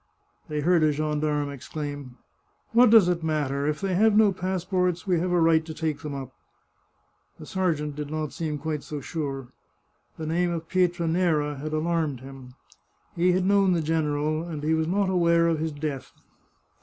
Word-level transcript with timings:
They 0.49 0.61
heard 0.61 0.81
a 0.81 0.91
gendarme 0.91 1.51
exclaim:" 1.51 2.17
What 2.71 2.89
does 2.89 3.07
it 3.07 3.23
matter? 3.23 3.67
If 3.67 3.79
they 3.81 3.93
have 3.93 4.17
no 4.17 4.31
passports 4.33 5.05
we 5.05 5.19
have 5.19 5.31
a 5.31 5.39
right 5.39 5.63
to 5.63 5.75
take 5.75 5.99
them 5.99 6.15
up." 6.15 6.33
The 7.37 7.45
sergeant 7.45 7.97
did 7.97 8.09
not 8.09 8.33
seem 8.33 8.57
quite 8.57 8.81
so 8.81 8.99
sure. 8.99 9.49
The 10.17 10.25
name 10.25 10.49
of 10.49 10.67
Pietranera 10.67 11.57
had 11.59 11.71
alarmed 11.71 12.21
him. 12.21 12.55
He 13.15 13.33
had 13.33 13.45
known 13.45 13.73
the 13.73 13.81
general, 13.83 14.41
and 14.41 14.63
he 14.63 14.73
was 14.73 14.87
not 14.87 15.07
aware 15.07 15.47
of 15.47 15.59
his 15.59 15.71
death. 15.71 16.11